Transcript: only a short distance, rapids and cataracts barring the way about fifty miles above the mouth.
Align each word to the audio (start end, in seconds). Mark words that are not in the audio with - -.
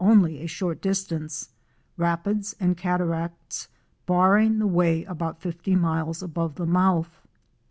only 0.03 0.39
a 0.41 0.47
short 0.47 0.81
distance, 0.81 1.49
rapids 1.95 2.55
and 2.59 2.75
cataracts 2.75 3.67
barring 4.07 4.57
the 4.57 4.65
way 4.65 5.03
about 5.03 5.39
fifty 5.39 5.75
miles 5.75 6.23
above 6.23 6.55
the 6.55 6.65
mouth. 6.65 7.21